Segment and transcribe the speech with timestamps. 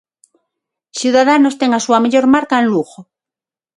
[0.99, 2.99] Ciudadanos ten a súa mellor marca en Lugo.